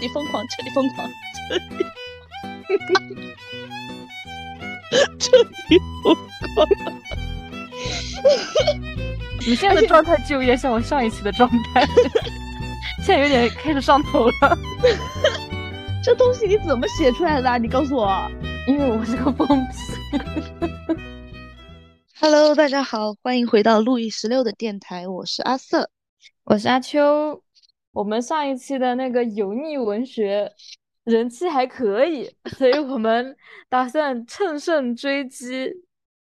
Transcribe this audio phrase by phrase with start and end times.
[0.00, 1.08] 底疯狂，彻底疯狂，
[1.48, 1.58] 彻
[2.88, 2.96] 底，
[5.20, 6.16] 彻底疯
[6.54, 6.66] 狂。
[9.46, 11.86] 你现在的状态就有点像我上一期的状态，
[13.04, 14.58] 现在有点开始上头了。
[16.02, 17.58] 这东西你怎么写出来的？
[17.58, 18.30] 你告诉我。
[18.66, 19.98] 因为我是个疯子。
[22.20, 25.88] Hello，大家好，欢迎回到路易十六的电台，我是阿瑟，
[26.44, 27.42] 我是阿秋。
[27.92, 30.52] 我们上一期的那个油腻文学
[31.04, 33.36] 人气还可以，所以我们
[33.68, 35.72] 打算乘胜追击，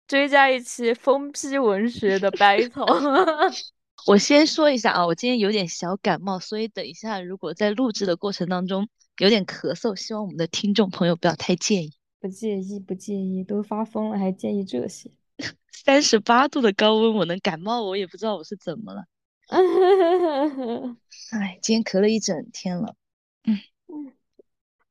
[0.07, 2.85] 追加一期疯批文学的 battle。
[4.07, 8.87] 我先说一下啊，我今天有点小感冒，所以等一下如果在录制的过程当中
[9.19, 11.93] 有点咳嗽，希望我们的听众朋友不要太介意。
[12.19, 15.11] 不介意，不介意，都发疯了还介意这些？
[15.71, 19.03] 三十八度的高温，我能感冒，我也不知道我是怎么了。
[21.31, 22.95] 哎，今天咳了一整天了。
[23.43, 24.13] 嗯嗯，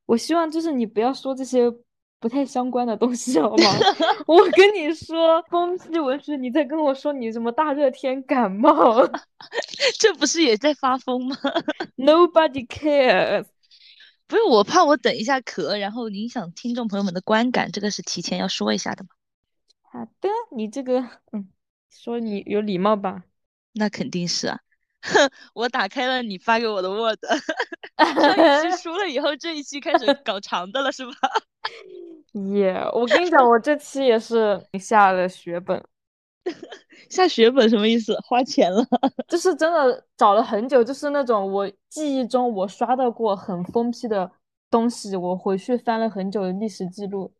[0.06, 1.70] 我希望就是你不要说这些
[2.18, 3.64] 不太相关的东西，好吗？
[4.28, 9.00] 我跟你说，风批文学，你在跟我说你什么大热天感冒，
[9.98, 11.34] 这不是也在发疯吗
[11.96, 13.46] ？Nobody cares。
[14.26, 19.08] 不是我怕我等一下咳，然后影响听众朋友们的观感，这个是提前要说一下的嘛。
[19.80, 21.00] 好的，你这个
[21.32, 21.48] 嗯，
[21.90, 23.24] 说你有礼貌吧？
[23.72, 24.58] 那肯定是啊。
[25.02, 27.18] 哼， 我打开了你发给我的 Word，
[27.96, 31.12] 上一期输了以后，这一期开始搞长的了是吧？
[32.54, 35.82] 耶，我跟你讲，我这期也是下了血本。
[37.08, 38.16] 下血本什么意思？
[38.26, 38.86] 花钱了？
[39.28, 44.30] 就是真的找了很久，就是那种我记忆中我刷到过很疯批的
[44.70, 47.32] 东西，我回去翻了很久的历史记录。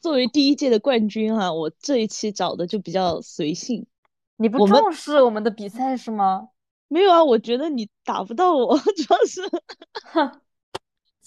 [0.00, 3.86] 作为第一届的冠军哈，我这一期找的就比较随性。
[4.38, 6.48] 你不重视我们的比赛是吗？
[6.88, 9.42] 没有啊，我觉得你打不到我， 主要是，
[10.04, 10.40] 哼。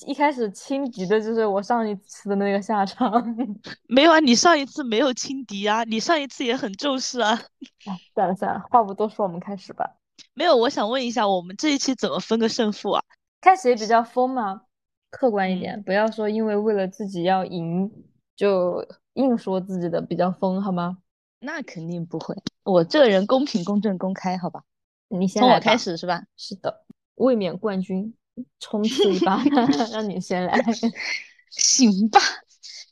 [0.07, 3.23] 一开始轻敌的就是我上一次的那个下场，
[3.87, 7.39] 没有啊，你上一次没有轻敌啊，你上一次也很重视啊。
[7.85, 9.97] 哎，算了算了，话不多说，我们开始吧。
[10.33, 13.03] 没有，我想问一下，我们这一期怎么分个胜负啊？
[13.41, 14.63] 看谁比较疯嘛？
[15.11, 17.91] 客观一点，不要说因为为了自己要赢
[18.35, 20.97] 就硬说自己的比较疯，好吗？
[21.43, 24.63] 那肯定不会，我这个人公平、公正、公开，好吧？
[25.09, 26.23] 你先从我开始是吧？
[26.37, 26.85] 是的，
[27.15, 28.15] 卫冕冠军。
[28.59, 29.43] 冲刺一把
[29.91, 30.57] 让你先来，
[31.51, 32.19] 行吧？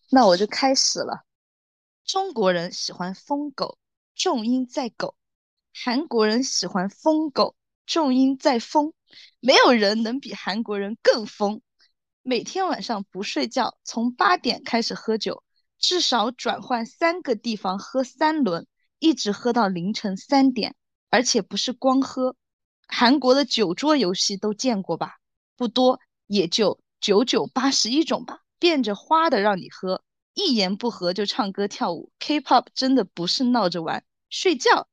[0.09, 1.23] 那我就开始了。
[2.03, 3.77] 中国人喜欢疯狗，
[4.15, 5.15] 重音在狗；
[5.73, 7.55] 韩国人喜欢疯狗，
[7.85, 8.93] 重音在疯。
[9.39, 11.61] 没有人能比韩国人更疯。
[12.21, 15.41] 每天晚上不睡觉，从八点开始喝酒，
[15.79, 18.67] 至少转换三个地方喝三轮，
[19.00, 20.75] 一直喝到凌晨三点，
[21.09, 22.35] 而且不是光喝。
[22.88, 25.19] 韩国的酒桌游戏都见过吧？
[25.56, 30.03] 不多，也就九九八十一种吧，变着花的让你喝，
[30.34, 32.12] 一言不合就唱歌跳舞。
[32.19, 34.88] K-pop 真的不是闹着玩，睡觉。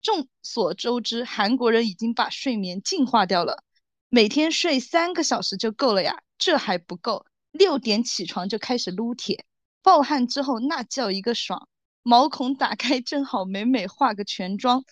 [0.00, 3.64] 众所周知，韩国人已经把睡眠进化掉了，
[4.08, 6.22] 每天睡三个小时就够了呀。
[6.38, 9.44] 这还不够，六点起床就开始撸铁，
[9.82, 11.68] 暴汗之后那叫一个爽，
[12.02, 14.84] 毛孔打开正好美美化个全妆，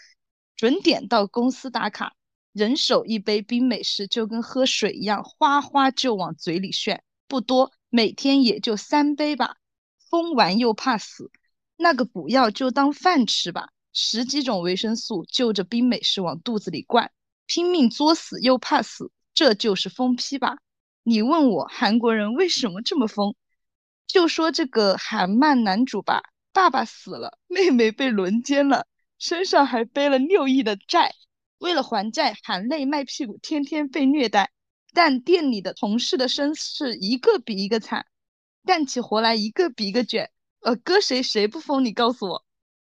[0.57, 2.15] 准点到公司打卡。
[2.53, 7.03] 人手一杯冰美式，就跟喝水一样，哗哗就往嘴里炫。
[7.29, 9.57] 不多，每天也就三杯吧。
[10.09, 11.31] 疯完又怕死，
[11.77, 13.71] 那个补药就当饭吃吧。
[13.93, 17.11] 十几种维生素就着冰美式往肚子里灌，
[17.47, 20.57] 拼命作死又怕死，这就是疯批吧？
[21.03, 23.35] 你问我韩国人为什么这么疯？
[24.07, 26.23] 就说这个韩漫男主吧，
[26.53, 28.87] 爸爸死了，妹妹被轮奸了，
[29.19, 31.15] 身上还背了六亿的债。
[31.59, 34.53] 为了还债，含泪卖屁股，天天被虐待。
[34.93, 38.07] 但店里的同事的身世一个比一个惨，
[38.65, 40.31] 干起活来一个比一个卷。
[40.61, 41.85] 呃，搁谁谁不疯？
[41.85, 42.45] 你告诉我，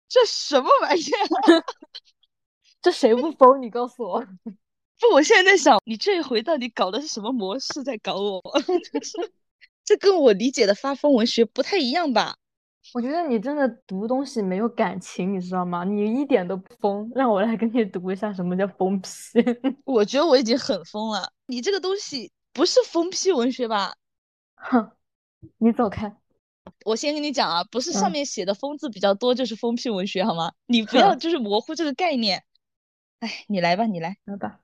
[0.09, 1.65] 这什么玩意儿？
[2.83, 3.61] 这谁不疯？
[3.63, 4.21] 你告诉我。
[4.99, 8.41] 不，我现在在想，你这一回到底搞的是什么模式在搞我？
[9.85, 12.37] 这跟我理解的发疯文学不太一样吧？
[12.95, 15.85] 我觉得你真的读东西没有感情，你知道吗？
[15.85, 19.09] 你一点都不疯，让我来给你读一下什么叫疯批。
[19.87, 23.95] 我觉得我已经很疯了，你这个东西不是疯批文学吧？
[24.57, 24.91] 哼，
[25.59, 26.13] 你走开！
[26.85, 30.53] 我先跟你讲啊，不是上面写的“疯”字比较多就是疯批文学好吗？
[30.67, 32.43] 你不要就是模糊这个概念。
[33.21, 34.61] 哎，你来吧，你来，来吧。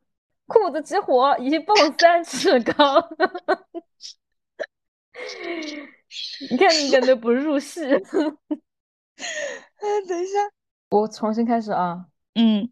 [0.46, 3.08] 裤子起火，一蹦三尺高。
[6.50, 7.82] 你看你感觉不入戏。
[9.80, 10.38] 哎，等一下，
[10.90, 12.06] 我重新开始啊。
[12.34, 12.70] 嗯，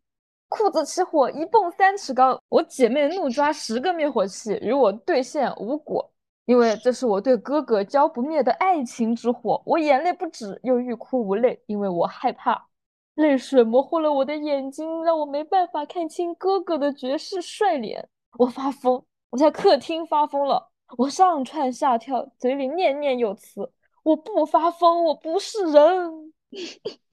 [0.48, 2.40] 裤子起火，一蹦三尺高。
[2.48, 6.12] 我姐妹怒抓十个灭火器，与我对线无果，
[6.44, 9.62] 因为这是我对哥哥浇不灭的爱情之火。
[9.66, 12.68] 我眼泪不止，又欲哭无泪，因为我害怕。
[13.16, 18.08] 泪水模糊了我的眼睛，让我没办法看清哥哥的绝世帅脸。
[18.38, 23.70] 我发疯，我在客厅发疯了，我上蹿下跳，嘴里念念有词
[24.04, 26.32] ：“我不发疯，我不是人。”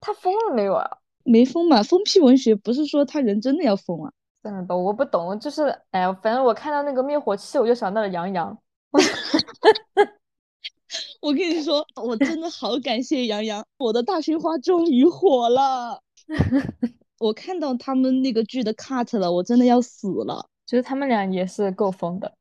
[0.00, 0.88] 他疯了没有啊？
[1.24, 4.12] 没疯嘛，疯批文学不是说他人真的要疯啊？
[4.42, 8.56] 算了吧，我不懂，就是哎呀，反正我看到那个灭火器，我就想到了杨洋。
[11.20, 16.00] 我跟你说，我真的好感谢杨洋，我的大勋花终于火了。
[17.18, 20.48] 我看到他们那个剧的 cut 了，我真的要死了。
[20.64, 22.32] 其实他们俩也是够疯的，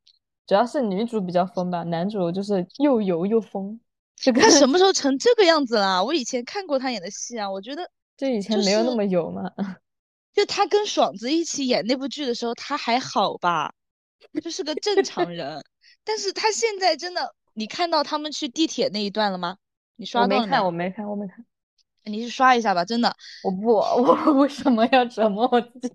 [0.49, 3.79] 主要是女主比较疯吧，男主就是又油又疯。
[4.15, 6.03] 这个他什么时候 成这个样子了？
[6.03, 7.87] 我以前看过他演的戏啊，我觉得
[8.17, 9.43] 就以前没有那么油嘛。
[10.33, 13.71] 就他跟爽子一起演那部剧的时候，他还好吧，
[14.43, 15.63] 就是个正常人。
[16.03, 17.35] 但是他现在真的。
[17.53, 19.57] 你看到他们去地铁那一段了吗？
[19.97, 20.59] 你刷到了没？
[20.61, 21.45] 我没看，我没看。
[22.05, 23.15] 你去刷一下吧，真的。
[23.43, 25.93] 我不，我 为什么要折磨我自己？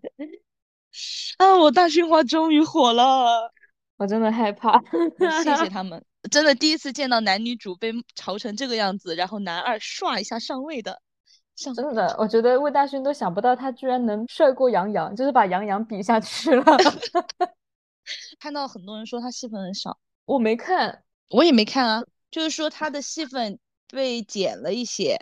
[1.39, 3.53] 啊，我大勋花终于火了，
[3.97, 4.81] 我真的害怕。
[5.43, 11.01] 谢谢 他们，真的第一次见到男女主被嘲成这个样子，然后男二唰一下上位的。
[11.57, 16.65] 真的，我觉得魏大勋都想不到他居然能帅过杨洋，就是把杨洋比下去了。
[18.41, 21.05] 看到很多人说他戏份很少，我没看。
[21.31, 23.59] 我也没看啊，就是说他的戏份
[23.89, 25.17] 被剪了一些，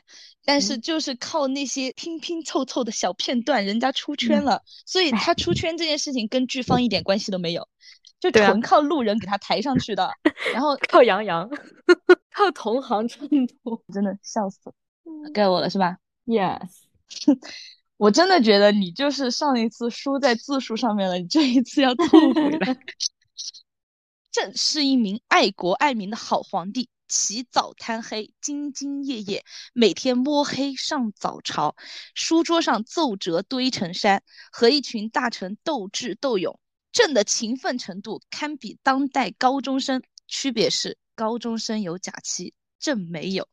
[0.45, 7.69] 但是就是靠那些拼拼凑凑的小片段，人家出圈了，所以他出圈这件事情跟剧方一点关系都没有，
[8.31, 10.09] 就纯靠路人给他抬上去的，
[10.53, 11.51] 然后 靠杨洋，
[12.31, 14.75] 靠同行衬托，真的笑死了，
[15.35, 16.69] 该我了是吧？Yes，
[17.97, 22.79] 我真的觉得你就是上一次输在字数上面了，你这一次要吐回来。
[24.31, 29.45] 朕是一名爱国爱民的好皇帝，起早贪黑，兢兢业业，
[29.75, 31.77] 每天摸黑上早朝，
[32.15, 36.59] 书桌上奏折堆成山，和一群大臣斗智斗勇。
[36.93, 43.49] 朕的勤奋程度堪比当代高中生，区别是高中生有假期，朕没有。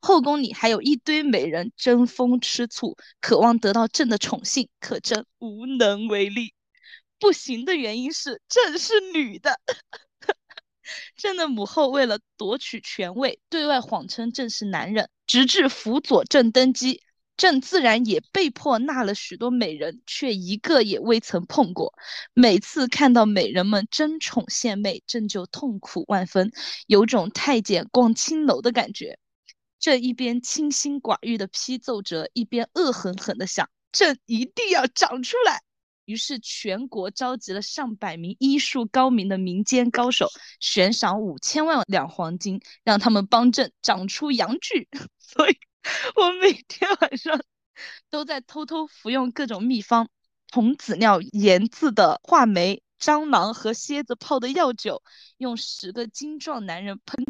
[0.00, 6.52] 后宫里还有一堆美人争风吃醋，渴望得到朕的宠幸，可朕无能为力。
[7.20, 9.60] 不行的原因是朕是女的。
[11.16, 17.02] 朕的母后为了夺取权位，对外谎称朕是男人，直至辅佐朕登基，
[17.40, 21.94] 朕自然也被迫纳了许多美人，却一个也未曾碰过。
[22.34, 26.52] 每次看到美人们争宠献媚，朕就痛苦万分，
[26.86, 29.18] 有种太监逛青楼的感觉。
[29.78, 35.62] 朕一边清心寡欲的批奏折，一边恶狠狠地想：朕一定要长出来。
[36.04, 40.28] 于是全国召集了上百名医术高明的民间高手，
[40.60, 44.90] 悬赏五千万两黄金，让他们帮朕长出阳具。
[45.18, 45.56] 所以，
[46.16, 47.40] 我每天晚上
[48.10, 50.08] 都在偷偷服用各种秘方：
[50.48, 55.02] 童子尿研制的话梅、蟑螂和蝎子泡的药酒，
[55.38, 57.24] 用十个精壮男人喷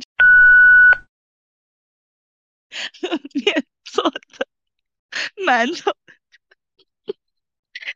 [3.34, 4.46] 面做的
[5.44, 5.92] 馒头。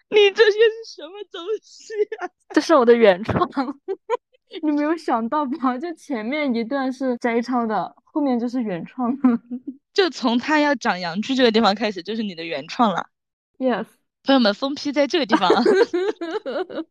[0.09, 2.29] 你这些是什么东西啊？
[2.51, 3.49] 这是我的原创，
[4.63, 5.77] 你没有想到吧？
[5.79, 9.13] 就前面一段是摘抄的，后面就是原创。
[9.95, 13.09] 就从他要长阳具这个地方开始，就是你的原创了。
[13.59, 13.87] Yes，
[14.25, 15.49] 朋友们，封批在这个地方。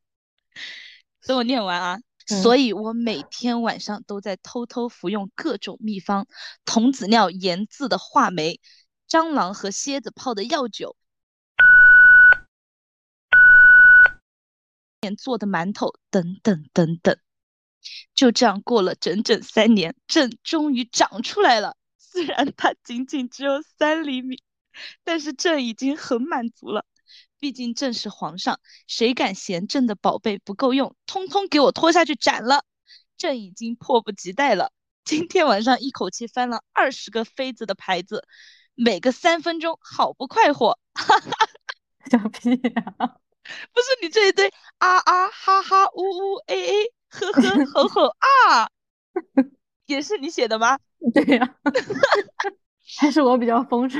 [1.27, 1.99] 等我念完啊！
[2.25, 6.25] 所以我每天晚上都在偷偷服用各种秘方：
[6.63, 8.59] 童子尿研制的话梅、
[9.09, 10.95] 蟑螂和蝎子泡的药酒。
[15.17, 17.17] 做的馒头等等等等，
[18.15, 21.75] 就这样过了整整三年，朕终于长出来了。
[22.13, 24.43] 虽然它仅仅只有三厘米，
[25.03, 26.85] 但是朕已经很满足了。
[27.39, 32.63] 毕竟朕是皇上，谁敢嫌朕的宝贝不够用，通通给我拖下去斩了。
[33.17, 34.71] 朕已经迫不及待了。
[35.03, 38.27] 今天晚上一口气翻了二十个妃子的牌子，
[38.75, 40.77] 每个三分钟，好不快活。
[40.93, 41.31] 哈哈，
[42.11, 42.93] 小屁呀！
[43.73, 48.69] 不是你这一堆啊啊哈哈呜呜 a a 呵呵 吼吼啊，
[49.85, 50.77] 也是你写的吗？
[51.13, 51.57] 对呀，
[52.99, 53.99] 还是我比较风骚。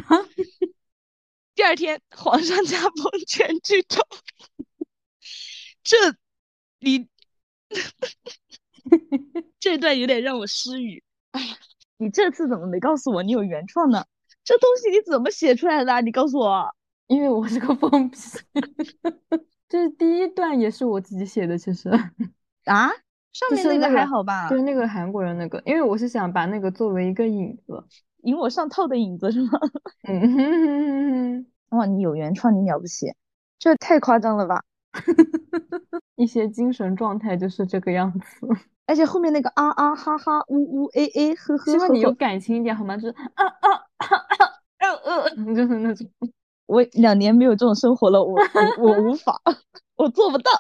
[1.56, 4.02] 第二天，皇上驾崩，全剧终。
[5.84, 5.98] 这，
[6.80, 7.08] 你
[9.60, 11.04] 这段有点让我失语。
[11.32, 11.58] 哎呀，
[11.98, 14.06] 你这次怎么没告诉我你有原创呢？
[14.44, 16.02] 这东西你怎么写出来的？
[16.02, 16.74] 你告诉我。
[17.08, 18.18] 因为我是个疯批。
[19.70, 21.90] 这是第一段，也是我自己写的，其实
[22.66, 22.90] 啊，
[23.34, 24.48] 上面那个还好吧？
[24.50, 27.84] 就是那个韩国人那个，因为我是想把那个作为一个引子。
[28.24, 29.50] 引我上套的引子是吗？
[30.08, 31.46] 嗯哼哼哼，
[31.78, 33.08] 哇，你有原创，你了不起，
[33.60, 34.64] 这太夸张了吧？
[36.16, 38.48] 一些精神状态就是这个样子。
[38.86, 42.96] 而且后面那个啊啊哈哈呜呜诶诶呵呵，希望你有感情一点好吗？
[42.96, 44.18] 就是啊啊啊啊
[44.80, 44.90] 呃
[45.24, 46.08] 呃， 就是那种。
[46.66, 49.42] 我两年没有这种生活了，我我我无法，
[49.98, 50.52] 我做不到。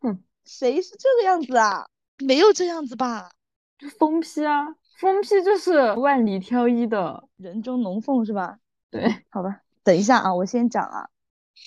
[0.00, 1.86] 哼，谁是这个样子啊？
[2.24, 3.30] 没有这样子吧？
[3.78, 4.66] 就疯批啊，
[4.98, 7.28] 疯批就是万里挑一的。
[7.36, 8.58] 人中龙凤是吧？
[8.90, 11.08] 对，好吧，等一下啊，我先讲啊，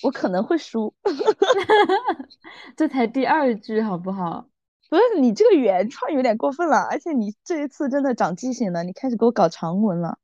[0.02, 0.92] 我可能会输。
[2.76, 4.46] 这才第二句好不好？
[4.88, 10.18] 不是你这个原创有点过分了，而且你这一次真的长记性了，你开始给我搞长文了。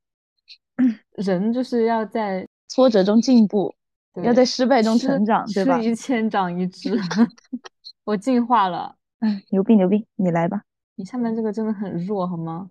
[1.13, 3.73] 人就是要在 挫折中进步，
[4.25, 5.85] 要在失败中成长，对吧吃？
[5.85, 6.99] 一堑长一智，
[8.03, 8.97] 我进化了。
[9.21, 10.63] 哎，牛逼牛逼，你来吧。
[10.95, 12.71] 你下面这个真的很弱，好吗？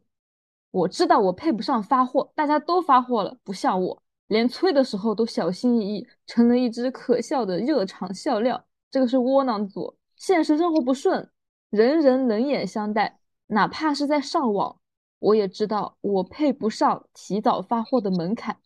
[0.72, 8.66] 我知道我配不上发货，大家都发货了，不像我，连催的时候都小心翼翼，成了一只可笑的热场笑料。
[8.92, 11.30] 这个是窝囊组，现实生活不顺，
[11.70, 14.80] 人人冷眼相待，哪怕是在上网，
[15.20, 18.58] 我也知道我配不上提早发货的门槛。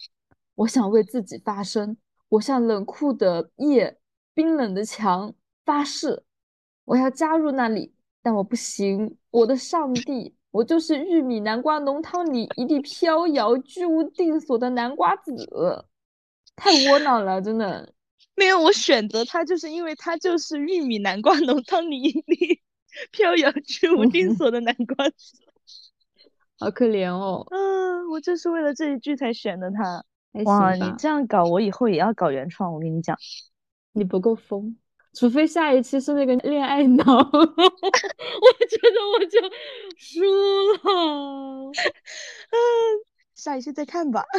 [0.56, 1.96] 我想为自己发声，
[2.28, 3.98] 我向冷酷的夜、
[4.34, 5.34] 冰冷的墙
[5.64, 6.24] 发誓，
[6.90, 7.94] 我要加入那里，
[8.24, 9.16] 但我不行。
[9.30, 15.36] 我的上帝，我就是玉米南瓜浓汤里一地飘摇、居无定所的南瓜子，
[16.56, 17.94] 太窝囊了，真的。
[18.36, 22.60] 没有，我选择它就是因为它就是玉米南瓜浓汤里一地
[23.14, 25.38] 飘摇居无定所的南瓜子。
[26.58, 30.04] 好可怜哦，嗯，我就是为了这一句才选的它。
[30.34, 32.74] 还哇，你这样搞，我以后也要搞原创。
[32.74, 33.16] 我跟你讲，
[33.94, 34.76] 你不够疯，
[35.14, 39.42] 除非下一期是那个恋爱脑， 我觉得我就
[39.98, 40.22] 输
[40.74, 41.72] 了。
[42.52, 42.54] 嗯，
[43.36, 44.24] 下一期再看吧。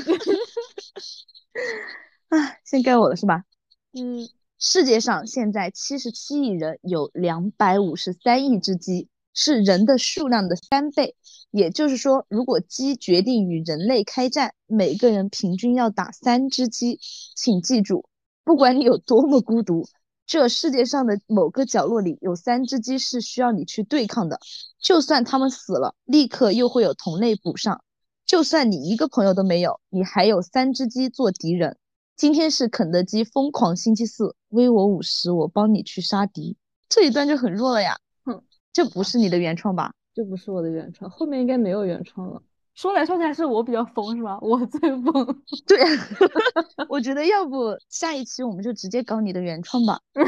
[2.29, 3.45] 啊，先该我了是吧？
[3.93, 11.17] 嗯，世界上现在七十七亿人，有两百五十三亿只鸡，是人的数量的三倍。
[11.51, 17.01] 也就是说，如果鸡决定与人类开战，每个人平均要打三只鸡。
[17.35, 18.05] 请记住，
[18.45, 19.89] 不管你有多么孤独，
[20.31, 24.39] 这世界上的某个角落里有三只鸡是需要你去对抗的。
[24.79, 27.83] 就算它们死了，立刻又会有同类补上。
[28.27, 31.79] 就算你一个朋友都没有，你还有三只鸡做敌人。
[32.17, 36.57] 今天是肯德基疯狂星期四，微我五十，我帮你去杀敌。
[36.89, 39.93] 这一段就很弱了呀，哼，这不是你的原创吧？
[40.15, 42.41] 这不是我的原创，后面应该没有原创了。
[42.81, 44.39] 说来说去还是我比较疯是吧？
[44.41, 45.13] 我最疯。
[45.67, 45.79] 对，
[46.89, 50.01] 我觉得要不下一期我们就直接搞你的原创吧。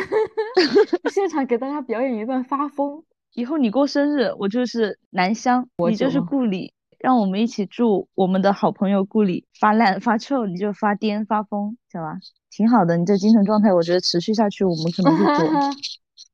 [1.11, 3.03] 现场给大家表演一段发疯。
[3.33, 12.19] 以后你过生日，我就是南湘，你就是顾里，让我们一起祝我们的好朋友顾里发烂发臭，你就发癫发疯，行吧？
[12.51, 15.49] 挺好的，你这精神状态，我觉得持续下去，我们可能会做。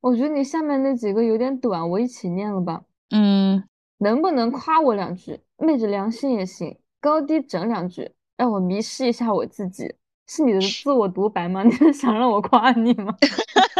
[0.01, 2.83] 我觉得你下面那几个有点短，我一起念了吧。
[3.11, 3.63] 嗯，
[3.99, 5.39] 能不能夸我两句？
[5.59, 9.95] 昧着良心也行，高低整两句，让我迷失一下我自己。
[10.27, 11.63] 是你的自我独白吗？
[11.65, 13.17] 你是想让我夸你吗？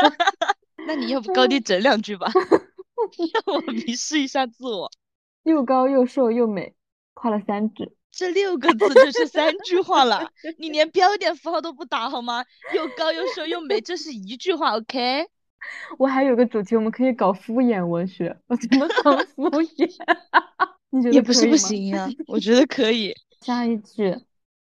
[0.87, 4.91] 那你要不 高低整两句吧，让我迷失一下自我。
[5.43, 6.75] 又高又瘦又美，
[7.15, 7.93] 夸了三句。
[8.11, 12.45] 这六个字就是三句话了，你连标点符号都不打好吗？
[12.75, 15.27] 又高又瘦又美，这是一句话，OK？
[15.99, 18.35] 我还有个主题，我们可以搞敷衍文学。
[18.47, 19.91] 我怎么搞敷衍？
[20.91, 23.15] 你觉得也不是不行呀，我觉 得可以。
[23.41, 24.17] 下一句，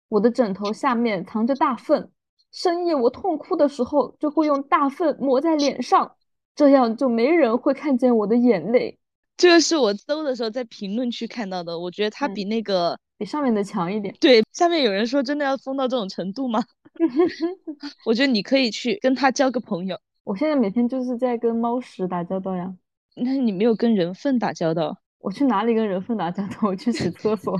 [0.09, 2.11] 我的枕头下面藏着大粪，
[2.53, 6.17] 深夜我痛哭的时候，就会用大粪抹在脸上，
[6.55, 8.99] 这样就没人会看见我的眼泪。
[9.37, 14.15] 这个是我搜的时候在评论区看到的，我觉得它嗯比那个、比上面的强一点。
[14.21, 16.63] 对下面有人说真的要疯到这种程度吗？
[18.05, 22.75] 我觉得你可以去跟他交个朋友，我现在每天就是在跟猫屎打交道呀。
[23.17, 25.00] 那你没有跟人粪打交道。
[25.21, 26.57] 我去哪里跟人粪打交道？
[26.69, 27.59] 我去洗厕所。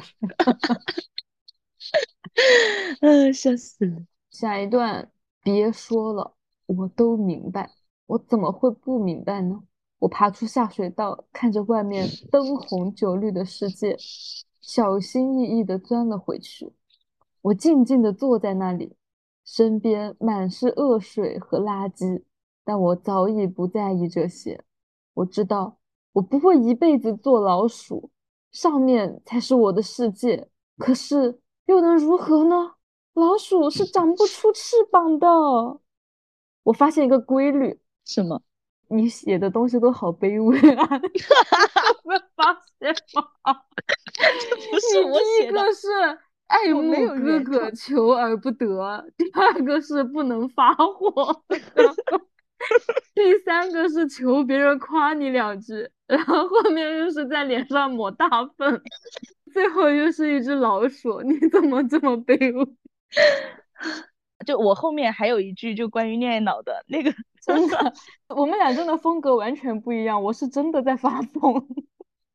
[3.01, 4.05] 嗯， 笑死了。
[4.31, 5.11] 下一段，
[5.43, 6.35] 别说了，
[6.67, 7.71] 我都明白，
[8.07, 9.63] 我怎么会不明白呢？
[9.99, 13.97] 我爬出下水道，看着外面灯红酒绿的世界，
[14.61, 16.73] 小心翼翼地钻了回去。
[17.43, 18.97] 我静静地坐在那里，
[19.45, 22.23] 身边满是恶水和垃圾，
[22.65, 24.65] 但我早已不在意这些。
[25.13, 25.80] 我知道，
[26.13, 28.11] 我不会一辈子做老鼠，
[28.53, 30.49] 上面才是我的世界。
[30.79, 32.75] 可是又能如何呢？
[33.15, 35.29] 老鼠是长不出翅膀的。
[36.63, 38.43] 我发现一个规律，什么？
[38.89, 40.89] 你写的东西都好卑微啊！
[42.05, 43.55] 没发现吗？
[44.71, 45.89] 不是我第一个是
[46.49, 46.91] 爱慕
[47.23, 48.67] 哥哥， 求而不得；
[49.17, 51.95] 第二个是不能发火，然后
[53.15, 58.83] 第三个是求别人夸你两句，然后后面又是在脸上抹大粪，
[59.53, 61.23] 最后又是一只老鼠。
[61.23, 62.77] 你怎么这么卑微？
[64.47, 67.13] 就我后面还有一句就关于恋爱脑的那个，
[67.45, 67.95] 真的，
[68.29, 70.23] 我们俩真的风格完全不一样。
[70.23, 71.67] 我是真的在发疯。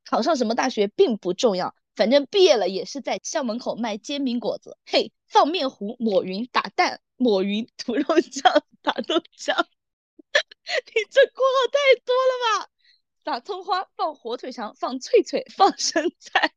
[0.08, 4.78] 考上什么大学并不重要，反正毕业了也是在校门口卖煎饼果子。
[4.86, 9.66] 嘿，放面糊，抹匀打蛋，抹匀涂肉酱，打豆浆。
[10.88, 12.70] 你这括号太多了吧？
[13.24, 16.54] 打葱花，放火腿肠，放脆脆，放生菜，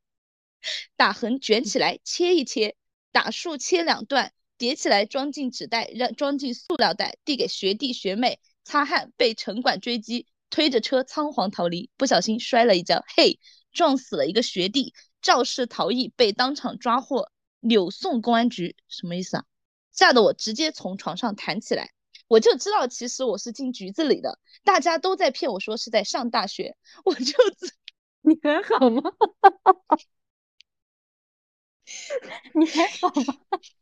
[0.95, 2.75] 打横卷起来，切一切，
[3.11, 13.39] 打竖切两段，叠起来装进纸袋，让装进塑料袋，递给学弟学妹擦汗，被城管追击，推着车仓皇逃离，不小心摔了一跤，嘿，
[13.71, 19.45] 撞死了一个学弟，肇事逃逸被当场抓获，扭送公安局，什么意思啊？
[19.91, 21.91] 吓得我直接从床上弹起来。
[22.29, 27.73] 我就知道，其实我是进局子里的，大家都在骗我说是在上大学，我就知
[28.21, 29.03] 你还好吗？
[32.53, 33.39] 你还好吗？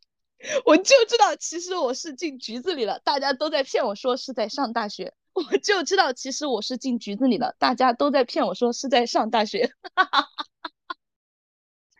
[0.65, 5.13] 我就知道，其实我是进局子里了，大家都在骗我说是在上大学。
[5.33, 9.71] 我就知道，其实我是进局子里了，大家都在骗我说是在上大学。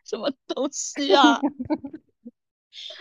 [0.04, 1.38] 什么东西啊！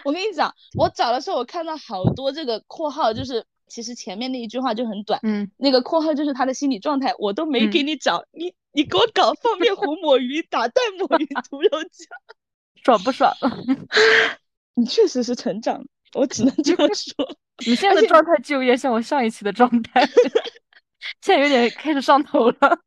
[0.04, 12.08] 我跟你讲，我找的时候我看到好多这个括号，就是其实前面那一句话就很短，嗯，那个括号就是他的心理状态，我都没给你找，你你给我搞 放面糊抹鱼打蛋抹鱼 涂肉酱，
[12.84, 13.34] 爽不爽？
[14.76, 17.14] 你确实是成长了，我只能这么说。
[17.66, 20.06] 你现在的状态就有点像我上一期的状态，
[21.22, 22.80] 现在有点开始上头了。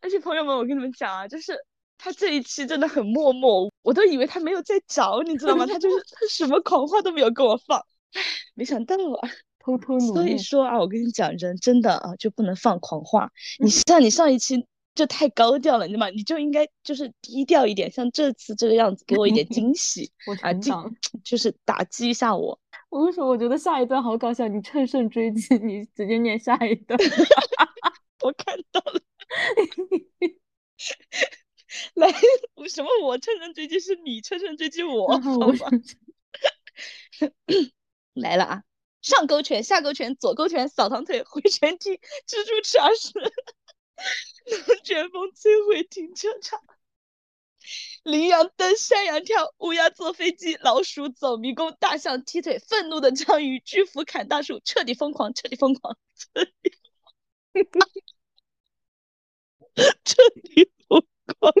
[0.00, 1.52] 而且朋友们，我跟你们讲啊，就是
[1.98, 5.66] 他这一期真的很默默，我都以为他没有在找，你知道吗？
[5.66, 7.78] 他就是 他什么狂话都没有跟我放，
[8.12, 8.22] 唉，
[8.54, 9.28] 没想到啊。
[9.58, 13.28] 偷偷努所以，说啊，我跟你讲，人真的啊就不能放狂话。
[13.58, 16.10] 你像你上一期就太高调了，你知道吗？
[16.10, 20.96] 你就应该就是低调一点，像这次这个样子，给我一点惊 喜我啊，惊成长。
[21.24, 22.56] 就是打击一下我。
[22.90, 24.46] 我为什么我觉得下一段好搞笑？
[24.46, 26.96] 你趁胜追击，你直接念下一段。
[28.22, 29.00] 我看到了，
[31.96, 32.12] 来，
[32.68, 35.70] 什么我乘胜追击是你乘胜追击我，好吧？
[38.12, 38.62] 来了啊！
[39.00, 41.92] 上勾拳，下勾拳，左勾拳，扫堂腿，回旋踢，
[42.26, 46.62] 蜘蛛吃耳屎，龙卷风摧毁停车场，
[48.02, 56.52] 羚羊蹬山羊跳，乌鸦坐飞机，老鼠走迷宫，大象踢腿，愤怒的章鱼，巨斧砍大树，彻底疯狂，彻底疯狂，彻底，
[60.04, 60.70] 彻底
[61.40, 61.54] 疯狂。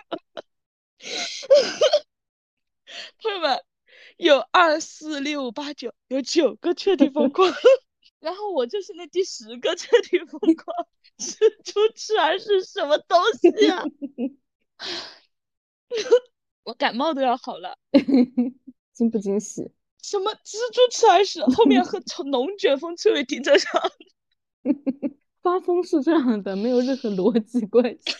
[3.22, 3.60] 朋友们，
[4.16, 7.52] 有二四六八九，有九个彻底疯狂，
[8.20, 10.86] 然后我就是那第十个彻底疯狂。
[11.18, 13.84] 蜘蛛吃耳是什么东西啊？
[16.64, 17.78] 我感冒都要好了。
[18.92, 19.70] 惊不惊喜？
[20.02, 21.42] 什么蜘蛛吃耳屎？
[21.54, 23.82] 后面和龙卷风摧毁停车场。
[25.42, 28.12] 发疯是这样的，没有任何逻辑关系。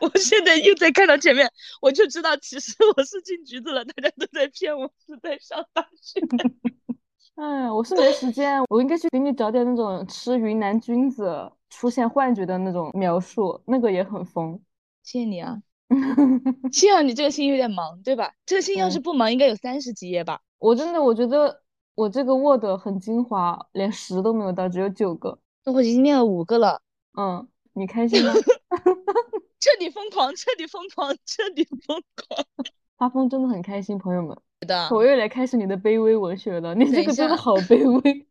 [0.00, 1.48] 我现在又在看到前面，
[1.80, 6.20] 我就知道其实我是进局子了，大家都在骗我是在上大学。
[7.36, 14.60] 哎，我是没时间，我应该去给你找点那种吃云南菌子出现幻觉的那种描述，那个也很疯。
[15.02, 15.58] 谢谢你啊，
[16.70, 18.32] 幸好你这个信有点忙，对吧？
[18.44, 20.40] 这个信要是嗯不忙，应该有三十几页吧？
[20.58, 21.62] 我真的我觉得
[21.94, 25.38] 我这个 Word 很精华，连十都没有到，只有九个。
[25.64, 26.82] 那我已经念了五个了，
[27.16, 28.32] 嗯，你开心吗？
[29.62, 32.44] 彻底疯狂，彻底疯狂，彻底疯狂
[32.98, 34.36] 发疯真的很开心，朋友们。
[34.66, 34.88] 的。
[34.90, 38.26] 我又来开始你的卑微文学了，你这个真的下好卑微。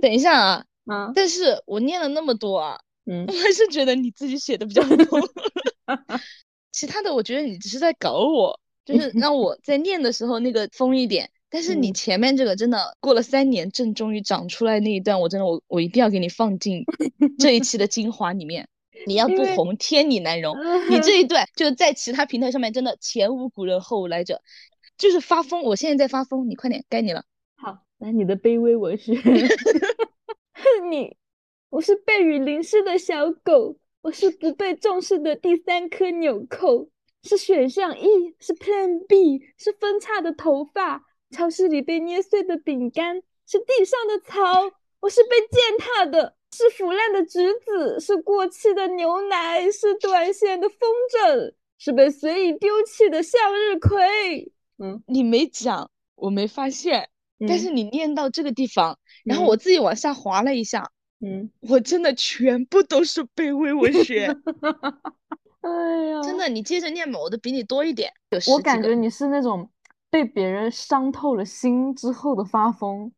[0.00, 5.20] 等一下啊， 啊，但是我念了那么多啊，嗯我，还是觉得你自己写的比较多。
[6.72, 11.30] 其他的我觉得你只是在搞我，就是让我在念的时候那个疯一点。
[11.50, 16.82] 但是你嗯前面这个真的过了三年，正终于长出来那一段，我真的我我一定要给你放进
[17.38, 18.66] 这一期的精华里面。
[19.06, 20.56] 你要不红，天理难容。
[20.90, 24.40] 你这一段就在其他平台上面真的前无古人后无来者，
[24.96, 25.62] 就是发疯。
[25.62, 27.24] 我现在在发疯，你快点，该你了。
[27.56, 29.14] 好，来你的卑微文学。
[30.52, 31.16] 恨你！
[31.70, 36.88] 我是被雨淋湿的小狗，我是不被重视的第三颗纽扣。
[37.24, 44.42] 是选项 E，是 Plan B，是分叉的头发，超市里被捏碎的饼干，是地上的草，
[45.00, 50.78] 我是被践踏的，是腐烂的橘子，是过期的牛奶，是断线的风
[51.10, 54.52] 筝，是被随意丢弃的向日葵。
[54.78, 57.08] 嗯，你没讲，我没发现，
[57.48, 59.56] 但是嗯你念到这个地方，然后我。
[59.56, 64.26] 自己往下滑了一下，嗯，我真的全部都是卑微 文学，
[65.62, 68.12] 哎呀，真的，你接着念吧，我的比你多一点，
[68.50, 69.70] 我感觉你是那种
[70.10, 73.12] 被别人伤透了心之后的发疯，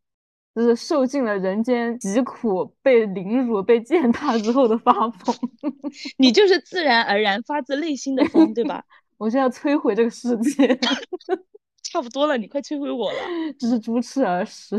[0.55, 5.35] 就是受尽了人间疾苦、被凌辱、被践踏之后的发疯。
[6.17, 8.85] 你就是自然而然发自内心的疯，对吧？
[9.19, 10.79] 我现在摧毁这个世界，
[11.83, 13.19] 差不多了，你快摧毁我了，
[13.59, 14.77] 这是猪吃而食。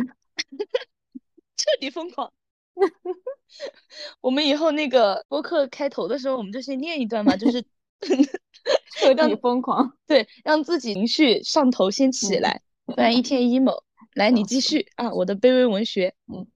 [1.57, 2.31] 彻底疯狂。
[4.19, 7.63] 我们以后那个播客开头的时候，我们就先念一段嘛，就是
[8.97, 9.97] 彻底疯狂。
[10.05, 13.84] 对，让自己情绪上头先起嗯来，不然一天 emo。
[14.15, 16.15] 来，你继续啊，我的卑微文学。
[16.33, 16.47] 嗯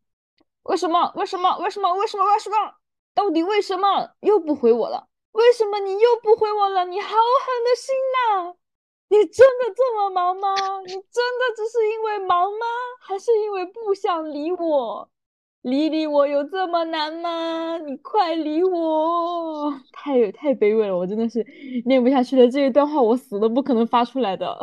[0.64, 1.12] 为什么？
[1.16, 1.58] 为什么？
[1.58, 1.94] 为什么？
[1.96, 2.24] 为什么？
[2.26, 2.56] 为什么？
[3.14, 5.08] 到底为什么又不回我了？
[5.32, 6.86] 为什么你又不回我了？
[6.86, 7.18] 你好狠
[7.66, 8.56] 的心呐！
[9.10, 10.56] 你真的这么忙吗？
[10.86, 12.66] 你真的只是因为忙吗？
[13.02, 15.10] 还是因为不想理我？
[15.64, 17.78] 理理我有这么难吗？
[17.80, 19.74] 你快理我！
[19.92, 21.46] 太太卑微了，我真的是
[21.86, 22.48] 念不下去了。
[22.50, 24.58] 这一段话我死都不可能发出来的。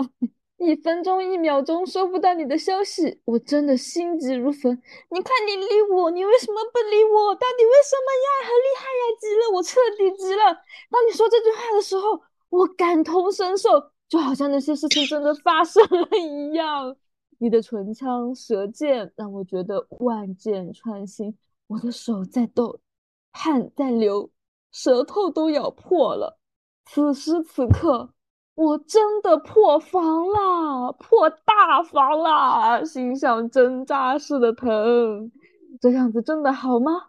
[0.59, 4.73] 一分钟一秒钟收不到你的消息，我真的心急如焚。
[5.11, 7.35] 你快点理我，你为什么不理我？
[7.35, 8.29] 到底为什么呀？
[8.43, 10.45] 很厉害呀，急了，我彻底急了。
[10.91, 13.69] 当你说这句话的时候，我感同身受，
[14.09, 16.97] 就好像那些事情真的发生了一样。
[17.39, 22.81] 你的唇枪舌剑让我觉得万箭穿心，我的手在抖，
[23.31, 24.31] 汗在流，
[24.73, 26.39] 舌头都咬破了。
[26.87, 28.15] 此时此刻，
[28.57, 35.31] 我真的破防啦，破大防啦，心像针扎似的疼。
[35.79, 37.09] 这样子真的好吗？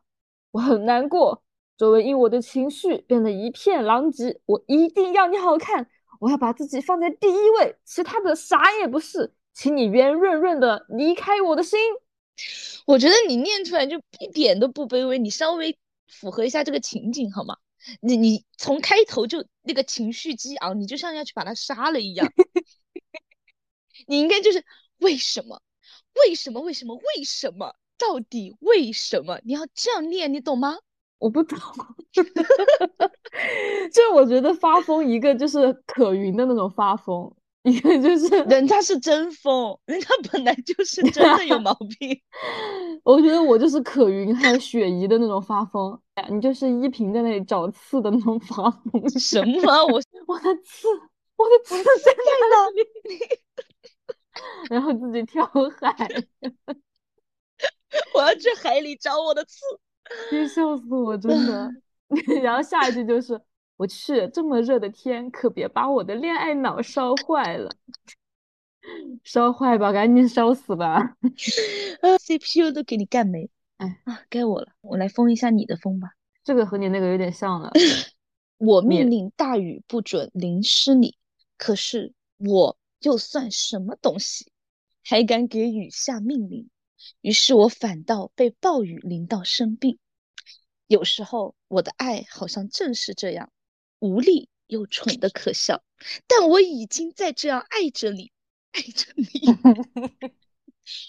[0.51, 1.41] 我很难过，
[1.77, 4.41] 周围因我的情绪变得一片狼藉。
[4.45, 5.87] 我一定要你好看，
[6.19, 9.33] 我要把自己放在第一位，其他的啥也不是。
[9.53, 11.79] 请你圆润润的离开我的心。
[12.85, 15.77] 我觉得你念出来就一点都不卑微，你稍微
[16.09, 17.55] 符合一下这个情景好吗？
[18.01, 22.31] 你你从开头就那个情绪激昂，你就像要去把他杀了一样。
[24.07, 24.63] 你应该就是
[24.99, 25.61] 为什么？
[26.15, 26.61] 为什么？
[26.61, 26.95] 为什么？
[26.95, 27.75] 为什么？
[27.97, 29.39] 到底为什么？
[29.43, 30.77] 你要这样念，你懂吗？
[31.17, 31.57] 我不懂，
[33.91, 37.35] 就我觉得发疯，一个就是可云的那种发疯，
[37.67, 42.21] 一个就是 人家是真疯，人家本来就是真的有毛病。
[43.03, 45.99] 我觉得我就是可云还有雪姨的那种发疯，
[46.29, 49.09] 你就是依萍在那里找刺的那种发疯。
[49.19, 49.85] 什么？
[49.87, 50.87] 我我的刺，
[51.35, 52.81] 我的刺在哪里？
[54.69, 55.45] 然后自己跳
[55.81, 56.07] 海，
[58.13, 59.59] 我要去海里找我的刺。
[60.29, 61.69] 别笑死我，真的。
[62.41, 63.37] 然后下一句就是
[63.77, 67.71] 我去，这么热的天，可别把我的恋爱脑烧坏了。
[69.23, 71.17] 烧坏吧，赶紧烧死吧！
[72.01, 73.49] 呃，CPU 都给你干没。
[73.77, 76.09] 哎啊，该我了，我来封一下你的封吧。
[76.43, 77.71] 这个和你那个有点像了。
[78.57, 81.15] 我命令大雨不准淋湿你，
[81.57, 84.51] 可是我又算什么东西，
[85.03, 86.69] 还敢给雨下命令？
[87.21, 89.99] 于是我反倒被暴雨淋到生病。
[90.87, 93.51] 有时候我的爱好像正是这样，
[93.99, 95.83] 无力又蠢的可笑，
[96.27, 98.31] 但我已经在这样爱着你，
[98.71, 99.27] 爱着你。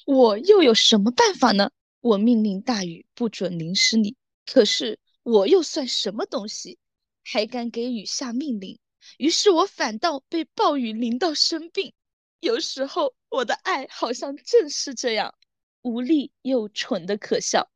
[0.06, 1.70] 我又有什么办法呢？
[2.00, 6.78] 我命令大雨不准淋湿你，可是我又算什么东西，
[7.24, 8.78] 还敢给雨下命令？
[9.16, 11.92] 于是我反倒被暴雨淋到生病。
[12.40, 15.34] 有时候我的爱好像正是这样，
[15.82, 17.70] 无力又蠢的可笑。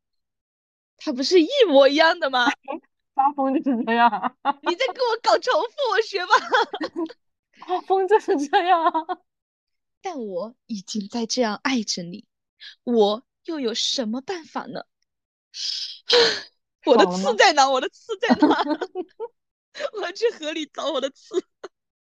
[0.96, 2.46] 它不是一模一样的吗？
[3.14, 4.10] 发疯就是这样，
[4.62, 6.32] 你在跟我搞重复，我学吧。
[7.66, 8.92] 发疯就是这样啊。
[10.02, 12.24] 但我已经在这样爱着你，
[12.84, 14.82] 我又有什么办法呢？
[16.86, 17.70] 我的刺在哪？
[17.70, 18.48] 我的刺在哪？
[19.92, 21.38] 我要去河里找我的刺。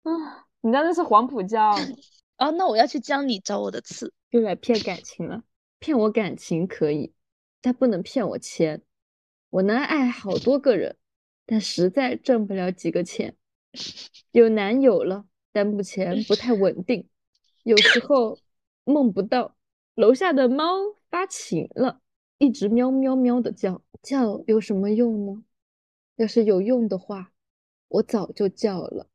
[0.02, 1.74] 啊， 你家那是黄浦江，
[2.36, 4.12] 啊， 那我要去江里找我的刺。
[4.30, 5.42] 又来骗感情了。
[5.80, 7.12] 骗我感情可以，
[7.60, 8.82] 但不能骗我钱。
[9.50, 10.96] 我能爱好多个人，
[11.44, 13.36] 但实在挣不了几个钱。
[14.32, 17.08] 有男友了，但目前不太稳定。
[17.62, 18.38] 有时候
[18.84, 19.56] 梦不到，
[19.94, 20.64] 楼下的猫
[21.10, 22.00] 发情了，
[22.38, 25.44] 一直喵喵喵的叫，叫有什么用呢？
[26.16, 27.32] 要是有用的话，
[27.88, 29.08] 我早就叫了。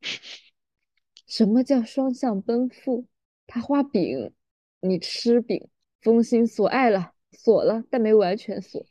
[1.28, 3.08] 什么叫双向奔赴？
[3.48, 4.34] 他画饼，
[4.80, 5.70] 你吃饼，
[6.02, 8.86] 封心锁爱了，锁了，但没完全锁，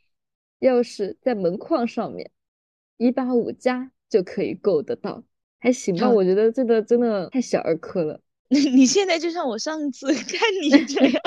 [0.59, 2.31] 钥匙在门框上面，
[2.97, 5.23] 一八五加就可以够得到，
[5.59, 6.09] 还行吧？
[6.09, 8.21] 我觉得这个真的太小儿科了。
[8.49, 11.21] 你你现在就像我上次 看你这样，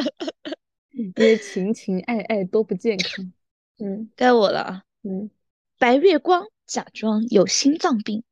[0.92, 3.32] 因为情情爱爱多不健康。
[3.78, 4.84] 嗯，该我了啊。
[5.02, 5.30] 嗯，
[5.78, 8.22] 白月光假装有心脏病，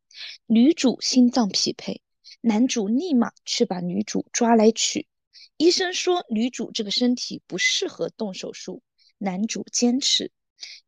[0.47, 2.01] 女主心脏匹配。
[2.41, 5.09] 男主立马去把女主抓来取，
[5.57, 8.83] 医生说女主这个身体不适合动手术，
[9.19, 10.31] 男主坚持。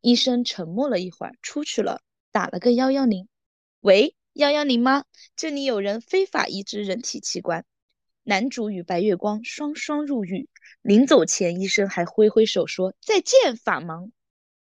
[0.00, 2.00] 医生沉默了一会儿，出去了，
[2.30, 3.28] 打了个幺幺零。
[3.80, 5.04] 喂，幺幺零吗？
[5.36, 7.64] 这里有人非法移植人体器官。
[8.22, 10.48] 男主与白月光双双入狱，
[10.82, 14.10] 临走前，医生还挥挥手说再见，法盲。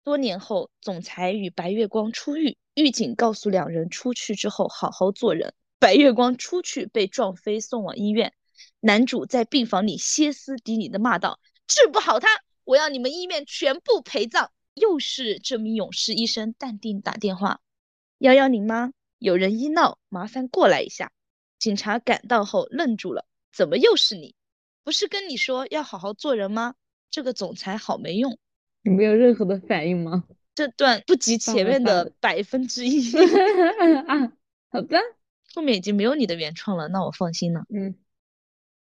[0.05, 5.53] 多年后，总裁与白月光出狱，狱警告诉两人出去之后好好做人。
[5.79, 8.33] 白月光出去被撞飞，送往医院。
[8.81, 12.29] 男主在病房里歇斯底里的骂道：“治不好他，
[12.64, 17.61] 我要你们医院全部陪葬。”又是这名勇士医生淡定打电话
[18.18, 18.92] ：“幺幺零吗？
[19.18, 21.12] 有人医闹，麻烦过来一下。”
[21.59, 24.35] 警察赶到后愣住了：“怎么又是你？
[24.83, 26.74] 不是跟你说要好好做人吗？”
[27.11, 28.38] 这个总裁好没用，
[28.83, 30.24] 你没有任何的反应吗？
[30.54, 33.12] 这段不及前面的百分之一。
[34.06, 34.33] 啊，
[34.70, 34.98] 好吧。
[35.54, 37.64] 后面已经没有你的原创了，那我放心了。
[37.68, 37.96] 嗯，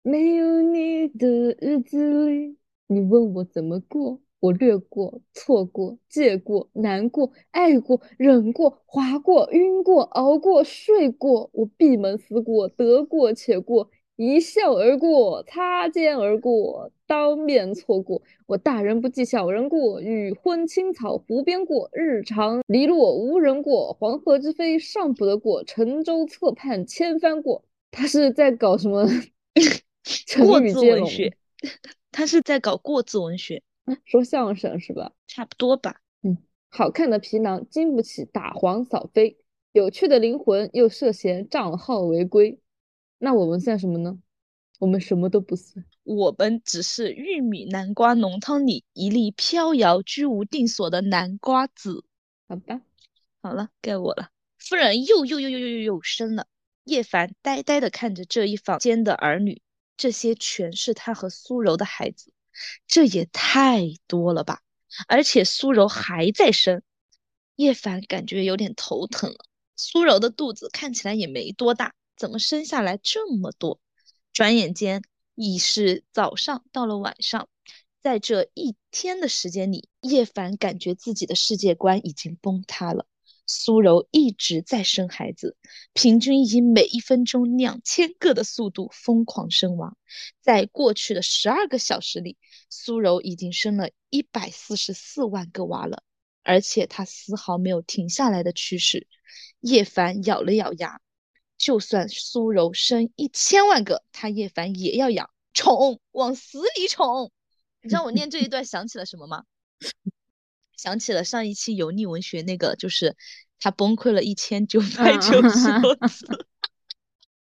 [0.02, 1.26] 没有你的
[1.61, 13.88] 日子里，你问我怎么过，我略过、错过、借过、难过、爱过、忍过、划过、晕过、熬过、睡过，我闭门思过，得过且过。
[14.16, 18.20] 一笑而过，擦肩而过，当面错过。
[18.46, 23.92] 我大人不计小人过，与昏青草湖边过，日长篱落无人过。
[23.92, 27.64] 黄河之飞尚不得过，沉舟侧畔千帆过。
[27.92, 29.07] 他是在搞什么？
[30.44, 31.33] 过字文学？
[32.11, 33.62] 他是在搞过字文学？
[34.05, 35.12] 说相声是吧？
[35.27, 36.01] 差不多吧。
[36.23, 39.38] 嗯，好看的皮囊经不起打黄扫飞，
[39.73, 42.61] 有趣的灵魂又涉嫌账号违规。
[43.18, 44.18] 那我们算什么呢？
[44.79, 52.05] 我们什么都不算，我们只是玉米南瓜浓汤里一粒飘摇居无定所的南瓜子。
[52.49, 52.81] 好吧，
[53.40, 54.31] 好了，该我了。
[54.59, 56.49] 夫人又又又又又又又生了。
[56.85, 59.62] 叶凡呆呆地看着这一房间的儿女，
[59.97, 62.33] 这些全是他和苏柔的孩子，
[62.87, 64.61] 这也太多了吧！
[65.09, 66.83] 而且苏柔还在生，
[67.57, 69.44] 叶凡感觉有点头疼了。
[69.77, 71.94] 苏柔的肚子看起来也没多大。
[72.14, 73.81] 怎么生下来这么多？
[74.33, 75.03] 转眼间
[75.35, 77.48] 已是早上，到了晚上，
[78.01, 83.07] 在这一天的时间里，叶凡感觉自己的世界观已经崩塌了。
[83.46, 85.57] 苏柔一直在生孩子，
[85.92, 89.96] 平均以每一分钟两千个的速度疯狂身亡。
[90.40, 92.37] 在过去的十二个小时里，
[92.70, 96.02] 苏柔已经生了一百四十四万个娃了，
[96.42, 99.07] 而且她丝毫没有停下来的趋势。
[99.61, 101.00] 叶凡咬了咬牙。
[101.59, 107.31] 就算苏柔生一千万个，他叶凡也要养，宠往死里宠。
[107.83, 109.44] 你知道我念这一段想起了什么吗？
[110.76, 113.16] 想起了上一期油腻文学那个，就是
[113.61, 116.26] 他崩溃了一千九 百九十多 次。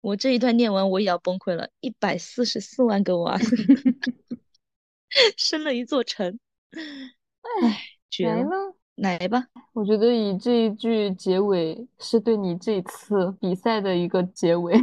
[0.01, 3.37] 我这一段念完，我也要崩溃了，一百四十四万个娃，
[5.37, 6.39] 生了一座城。
[6.71, 8.75] 哎，绝了。
[8.95, 14.75] 来吧，我觉得以这一句结尾是对你这次比赛的一个结尾，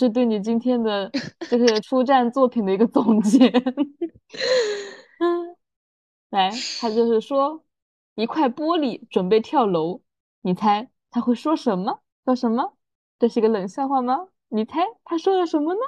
[0.00, 1.08] 是对你今天的
[1.48, 3.48] 这个出战作品的一个总结。
[6.30, 7.64] 嗯，来，他就是说
[8.14, 10.02] 一块玻璃准备跳楼，
[10.42, 12.00] 你猜他会说什么？
[12.24, 12.76] 说什么？
[13.18, 14.28] 这是一个冷笑话吗？
[14.48, 15.80] 你猜他说了什么呢？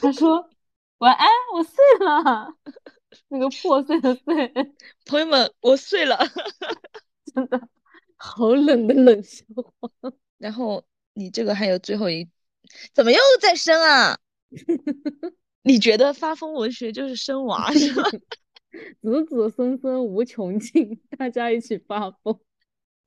[0.00, 0.48] 他说
[0.98, 2.54] 晚安，我睡了。
[3.28, 4.52] 那个破碎的碎，
[5.04, 6.16] 朋友们，我睡了，
[7.34, 7.68] 真的
[8.16, 9.90] 好冷的冷笑话。
[10.38, 12.28] 然后你这个还有最后一，
[12.94, 14.18] 怎么又在生啊？
[15.62, 18.08] 你觉得发疯文学就是生娃是吧？
[19.00, 22.38] 子子孙孙无穷尽， 大家一起发疯。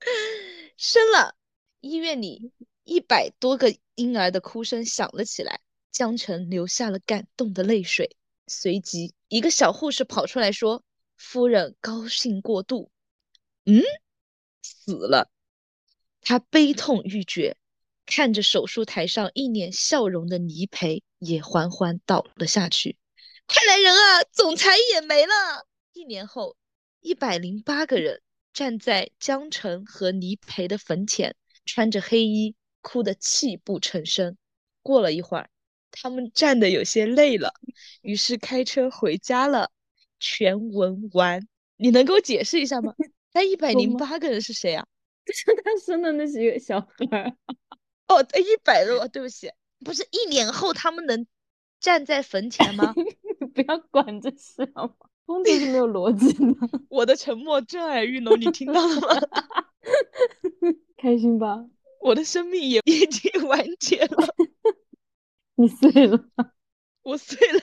[0.76, 1.36] 生了，
[1.80, 2.52] 医院里
[2.84, 8.16] 一百多个婴儿的哭声响了起来，江城流下了感动的泪水。
[8.46, 10.84] 随即，一个小护士跑出来说
[11.16, 12.90] ：“夫人高兴过度，
[13.64, 13.82] 嗯，
[14.62, 15.30] 死了。”
[16.20, 17.56] 他悲痛欲绝，
[18.04, 22.98] 看着手术台上一脸笑容的倪培，也缓缓倒了下去。
[23.46, 24.24] 快来人啊！
[24.32, 25.66] 总裁也没了。
[25.92, 26.56] 一年后，
[27.00, 28.20] 一百零八个人
[28.52, 34.36] 站在江澄和倪培的坟前，穿着黑衣，哭得泣不成声。
[34.82, 35.48] 过了一会儿，
[35.90, 37.52] 他们站得有些累了，
[38.02, 39.70] 于是开车回家了。
[40.20, 42.94] 全文完，你能给我解释一下吗？
[43.34, 44.86] 那一百零八个人是谁啊？
[45.26, 47.36] 就是他生的那几个小孩。
[48.08, 49.50] 哦，一百多，对不起，
[49.84, 51.26] 不是一年后他们能
[51.80, 52.94] 站在坟前吗？
[53.54, 54.94] 你不要管这些好吗？
[55.26, 56.68] 疯子是没有逻辑的。
[56.90, 59.08] 我的沉默震耳欲聋，你听到了吗？
[60.98, 61.64] 开心吧？
[62.00, 64.34] 我的生命也 已经完结了。
[65.54, 66.20] 你碎了。
[67.02, 67.60] 我碎了，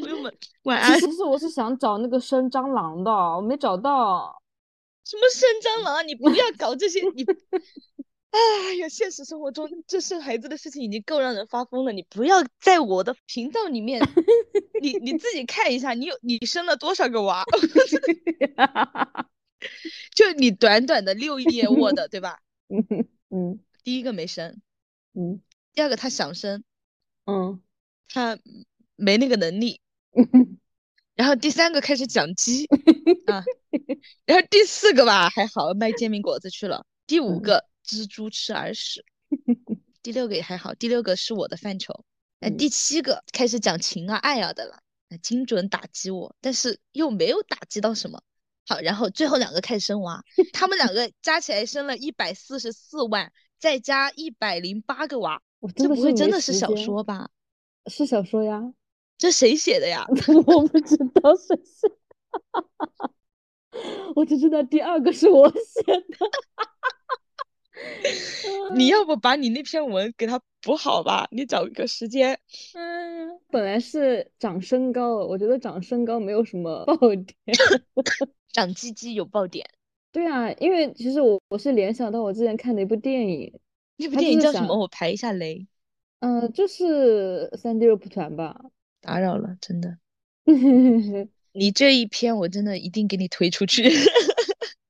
[0.00, 0.32] 朋友们
[0.64, 1.00] 晚安。
[1.00, 4.42] 其实我是想找那个生蟑螂的，我没找到。
[5.04, 6.02] 什么生蟑螂啊？
[6.02, 7.00] 你不要搞这些！
[7.14, 7.24] 你，
[8.36, 14.02] 哎呀，现实生活中这生孩子的事情已经够让人发疯了，你不要在我的频道里面，
[14.82, 17.44] 你你自己看一下，你有你生了多少个娃？
[20.14, 22.38] 就你短短的六页 Word 对吧？
[23.30, 24.60] 嗯，第一个没生，
[25.14, 25.40] 嗯，
[25.72, 26.62] 第二个他想生，
[27.24, 27.62] 嗯。
[28.08, 28.38] 他
[28.94, 29.80] 没那个能力，
[31.16, 32.66] 然后第三个开始讲鸡
[33.26, 33.42] 啊，
[34.24, 39.04] 然后第四个吧还好卖煎饼果子去了，第五个蜘蛛吃耳屎，
[40.02, 42.04] 第六个也还好，第六个是我的范畴，
[42.40, 44.82] 那，第七个开始讲情啊爱啊的了，
[45.22, 48.20] 精准打击我，但是又没有打击到什么，
[48.66, 50.22] 好，然后最后两个开始生娃，
[50.52, 55.40] 他们两个加起来生了一百四十四万，再加一百零八个娃，
[55.76, 57.30] 这不会真的是小说吧？
[57.86, 58.74] 是小说呀，
[59.16, 60.04] 这谁写的呀？
[60.46, 61.88] 我不知道谁写，
[64.14, 66.04] 我只知道第二个是我写的。
[68.74, 71.28] 你要不把你那篇文给他补好吧？
[71.30, 72.38] 你找一个时间。
[72.74, 77.36] 嗯，本来是长身高，我觉得长身高没有什么 爆点，
[78.52, 79.64] 长鸡鸡有爆点。
[80.10, 83.52] 对啊，因为其实我我是联想到我之前看的一部电影，
[83.96, 84.76] 那部电影叫什么？
[84.76, 85.66] 我排一下雷。
[86.20, 88.58] 嗯，就是三 D 肉蒲团吧。
[89.02, 89.98] 打扰了，真的。
[91.52, 93.90] 你这一篇我真的一定给你推出去。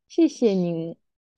[0.09, 0.97] 谢谢您。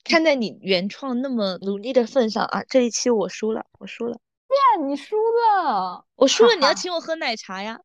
[0.08, 4.12] 看在你原创那么努力的份上啊，这一期我输了，我输了。
[4.14, 7.78] 呀，你输了，我输了，你要请我喝奶茶呀。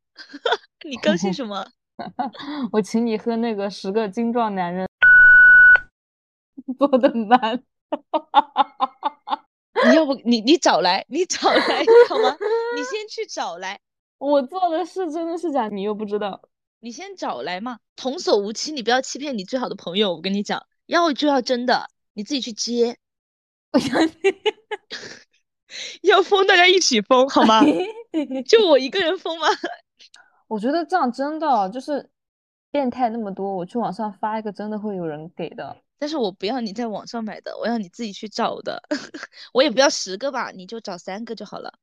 [0.86, 1.68] 你高兴 什么？
[2.72, 4.88] 我请你喝那个十个精壮男人
[6.78, 7.64] 做的饭。
[9.90, 11.60] 你要不你你找来，你找来
[12.08, 12.36] 好吗？
[12.76, 13.80] 你先去找来。
[14.18, 16.42] 我做的是真的是假，你又不知道。
[16.80, 20.14] 你先找来嘛，童叟无欺，你不要欺骗你最好的朋友。
[20.14, 22.98] 我跟你讲，要就要真的，你自己去接。
[26.04, 27.62] 要疯大家一起疯好吗？
[28.48, 29.48] 就我一个人疯吗？
[30.48, 32.08] 我觉得这样真的就是
[32.70, 35.76] 变态那么多，我去网上发一个，真的会有人给的。
[35.98, 38.84] 但是我不要你在网上买的，我要你自己去找的。
[39.54, 41.74] 我也不要十个吧，你就找三个就好了。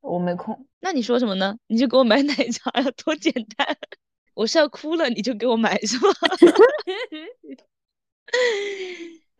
[0.00, 0.66] 我没空。
[0.80, 1.56] 那你说什么呢？
[1.68, 3.76] 你就给我买奶茶呀，多简单。
[4.34, 6.10] 我是要哭了，你就给我买是吗？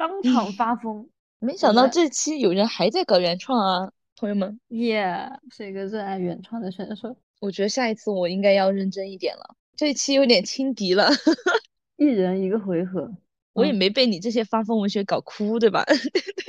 [0.00, 1.06] 当场发疯。
[1.40, 4.58] 没想到这期有人还在搞原创啊，朋友们。
[4.68, 7.14] 耶，是一个热爱原创的选手。
[7.38, 9.54] 我觉得下一次我应该要认真一点了。
[9.76, 11.10] 这期有点轻敌了。
[11.98, 13.12] 一人一个回合。
[13.52, 15.84] 我也没被你这些发疯文学搞哭，对吧？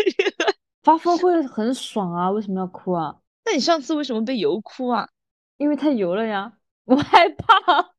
[0.82, 3.18] 发疯会很爽啊，为什么要哭啊？
[3.44, 5.10] 那你上次为什么被油哭啊？
[5.58, 6.54] 因为太油了呀，
[6.86, 7.92] 我害怕，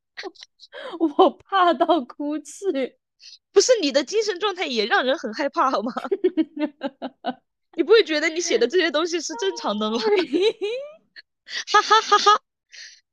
[0.99, 2.63] 我怕到哭泣。
[3.53, 5.93] 不是你的精神状态也让人很害怕，好吗？
[7.77, 9.99] 你不会觉得你写的这些东西是正常的吗？
[9.99, 12.41] 哈哈哈哈！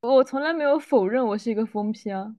[0.00, 2.34] 我从来没有否认我是一个疯批啊。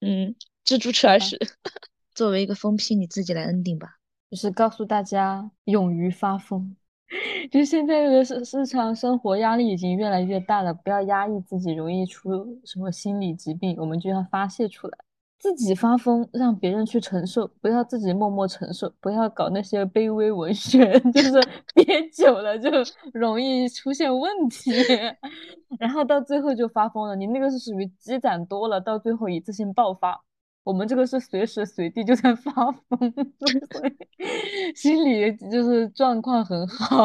[0.00, 1.38] 嗯，蜘蛛吃耳屎。
[2.14, 3.98] 作为一个疯批，你自己来 ending 吧。
[4.30, 6.76] 就是告诉大家，勇于发疯。
[7.50, 14.98] 就现在的日日常生活压力已经越来越大了，不要压抑自己，容易出什么心理疾病，我们就要发泄出来。
[15.42, 18.88] 自己发疯，让别人去承受，不要自己默默承受。
[19.00, 21.32] 不要搞那些卑微文学， 就是
[21.74, 22.70] 憋久了就
[23.12, 24.70] 容易出现问题，
[25.80, 27.16] 然后到最后就发疯了。
[27.16, 30.22] 你那个是属于积攒多了，到最后一次性爆发。
[30.62, 32.80] 我们这个是随时随地就在发疯，
[33.72, 37.04] 所以心理就是状况很好。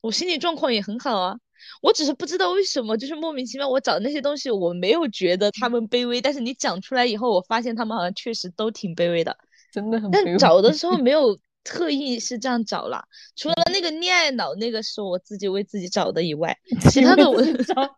[0.00, 1.38] 我心理状况也很好啊，
[1.82, 9.36] 我只是不知道为什么，就是莫名其妙，我找那些东西，我没有觉得他们卑微，但是你讲出来以后，我发现他们好像确实都挺卑微的，
[9.72, 10.10] 真的很。
[10.10, 13.04] 但找的时候 没有特意是这样找了，
[13.36, 16.56] 除了那个恋爱脑那个是我自己为自己找的以外，
[16.90, 17.96] 其他的我 找，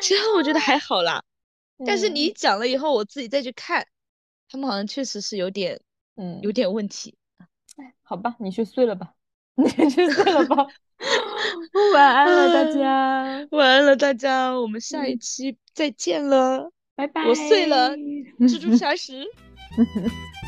[0.00, 1.22] 其他我觉得还好啦。
[1.86, 3.86] 但是你讲了以后，我自己再去看，
[4.48, 5.80] 他们好像确实是有点，
[6.16, 7.16] 嗯，有点问题。
[7.76, 9.14] 哎，好吧，你去睡了吧。
[9.56, 10.66] 你去睡了吧。
[11.94, 13.46] 晚安了，大家。
[13.50, 14.50] 晚安了，大家。
[14.52, 16.70] 我们下一期再见了。
[16.94, 17.22] 拜拜。
[17.24, 17.96] 我睡了，
[18.40, 19.24] 蜘蛛侠 时。